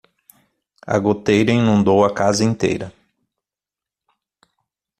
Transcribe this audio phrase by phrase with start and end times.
[0.81, 2.91] A goteira inundou a casa inteira